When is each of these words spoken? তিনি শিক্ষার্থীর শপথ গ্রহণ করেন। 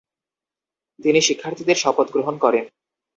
তিনি 0.99 1.19
শিক্ষার্থীর 1.21 1.69
শপথ 1.75 2.07
গ্রহণ 2.11 2.35
করেন। 2.37 2.65